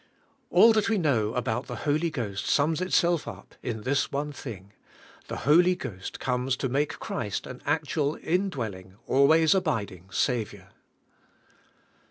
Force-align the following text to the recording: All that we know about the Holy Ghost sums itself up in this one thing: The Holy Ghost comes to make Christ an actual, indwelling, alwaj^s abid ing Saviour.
All 0.49 0.73
that 0.73 0.89
we 0.89 0.97
know 0.97 1.35
about 1.35 1.67
the 1.67 1.75
Holy 1.85 2.09
Ghost 2.09 2.47
sums 2.47 2.81
itself 2.81 3.27
up 3.27 3.53
in 3.61 3.81
this 3.81 4.11
one 4.11 4.31
thing: 4.31 4.73
The 5.27 5.35
Holy 5.45 5.75
Ghost 5.75 6.19
comes 6.19 6.57
to 6.57 6.69
make 6.69 6.97
Christ 6.97 7.45
an 7.45 7.61
actual, 7.67 8.17
indwelling, 8.23 8.95
alwaj^s 9.07 9.53
abid 9.61 9.91
ing 9.91 10.09
Saviour. 10.11 10.69